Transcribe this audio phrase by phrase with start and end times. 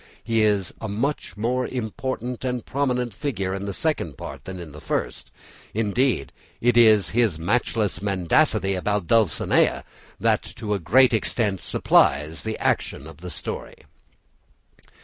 [0.23, 4.71] He is a much more important and prominent figure in the Second Part than in
[4.71, 5.29] the First;
[5.75, 9.83] indeed, it is his matchless mendacity about Dulcinea
[10.19, 13.75] that to a great extent supplies the action of the story.